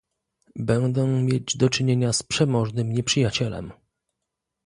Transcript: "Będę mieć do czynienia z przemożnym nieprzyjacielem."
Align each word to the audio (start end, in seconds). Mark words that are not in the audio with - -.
"Będę 0.55 1.07
mieć 1.07 1.57
do 1.57 1.69
czynienia 1.69 2.13
z 2.13 2.23
przemożnym 2.23 2.93
nieprzyjacielem." 2.93 3.71